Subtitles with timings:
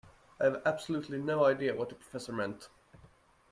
[0.39, 2.69] I have absolutely no idea what the professor meant.